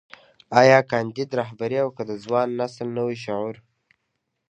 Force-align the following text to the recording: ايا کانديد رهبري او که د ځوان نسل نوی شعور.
ايا 0.61 0.79
کانديد 0.91 1.29
رهبري 1.41 1.77
او 1.83 1.89
که 1.95 2.03
د 2.09 2.11
ځوان 2.23 2.47
نسل 2.59 2.87
نوی 2.97 3.15
شعور. 3.23 3.55